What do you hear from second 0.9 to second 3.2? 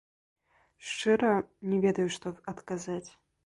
Шчыра, не ведаю, што адказаць.